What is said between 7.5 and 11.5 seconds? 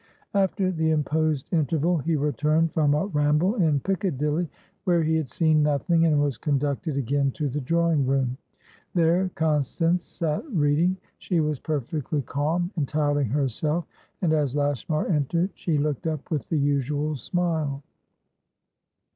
drawing room. There Constance sat reading. She